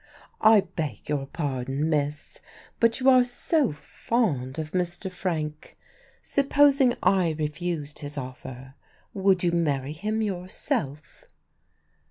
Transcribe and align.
"I 0.41 0.61
beg 0.61 1.09
your 1.09 1.27
pardon, 1.27 1.87
miss, 1.87 2.41
but 2.79 2.99
you 2.99 3.07
are 3.07 3.23
so 3.23 3.71
fond 3.71 4.57
of 4.57 4.71
Mr. 4.71 5.11
Frank 5.11 5.77
Supposing 6.23 6.95
I 7.03 7.33
refused 7.37 7.99
his 7.99 8.17
offer, 8.17 8.73
would 9.13 9.43
you 9.43 9.51
marry 9.51 9.93
him 9.93 10.23
yourself?" 10.23 11.25